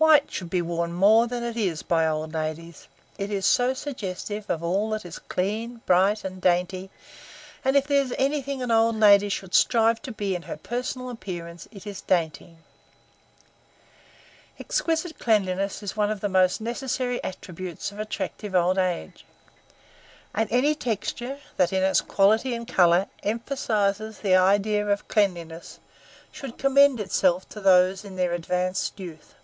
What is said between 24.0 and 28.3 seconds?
the idea of cleanliness should commend itself to those in